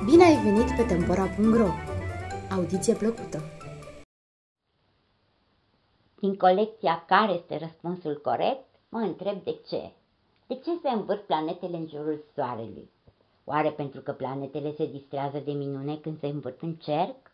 [0.00, 1.68] ai venit pe Tempora.ro!
[2.50, 3.42] Audiție plăcută!
[6.20, 9.92] Din colecția Care este răspunsul corect, mă întreb de ce.
[10.46, 12.90] De ce se învârt planetele în jurul Soarelui?
[13.44, 17.32] Oare pentru că planetele se distrează de minune când se învârt în cerc?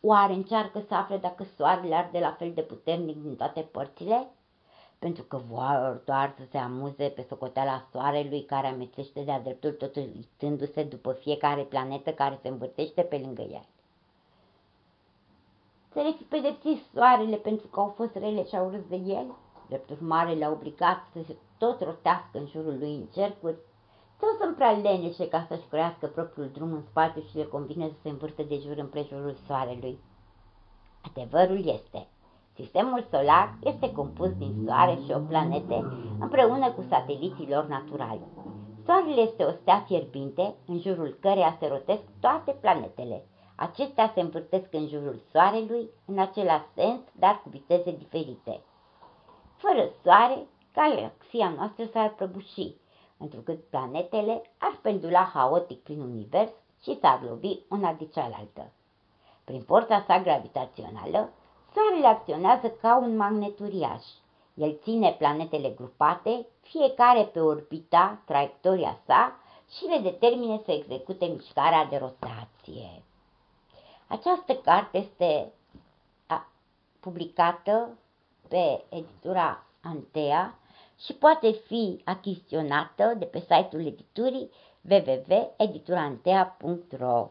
[0.00, 4.28] Oare încearcă să afle dacă Soarele arde la fel de puternic din toate părțile?
[4.98, 9.96] Pentru că vor doar să se amuze pe socoteala soarelui care amețește de-a dreptul tot
[9.96, 13.66] uitându-se după fiecare planetă care se învârtește pe lângă el.
[15.92, 19.26] Să le fi pedepsit soarele pentru că au fost rele și au râs de el?
[19.68, 23.56] Drept urmare le-a obligat să se tot rotească în jurul lui în cercuri?
[24.20, 27.94] Sau sunt prea leneșe ca să-și crească propriul drum în spate și le convine să
[28.02, 29.98] se învârte de jur împrejurul soarelui?
[31.00, 32.06] Adevărul este
[32.54, 35.74] Sistemul solar este compus din Soare și o planete
[36.20, 38.20] împreună cu sateliții lor naturali.
[38.84, 43.24] Soarele este o stea fierbinte în jurul căreia se rotesc toate planetele.
[43.54, 48.60] Acestea se învârtesc în jurul Soarelui în același sens, dar cu viteze diferite.
[49.56, 52.74] Fără Soare, galaxia noastră s-ar prăbuși,
[53.16, 58.72] întrucât planetele ar pendula haotic prin univers și s-ar lovi una de cealaltă.
[59.44, 61.32] Prin forța sa gravitațională,
[61.74, 64.04] Soarele acționează ca un magnet uriaș.
[64.54, 69.36] El ține planetele grupate, fiecare pe orbita, traiectoria sa
[69.76, 73.02] și le determine să execute mișcarea de rotație.
[74.06, 75.52] Această carte este
[77.00, 77.98] publicată
[78.48, 80.58] pe editura Antea
[81.04, 84.50] și poate fi achiziționată de pe site-ul editurii
[84.90, 87.30] www.editurantea.ro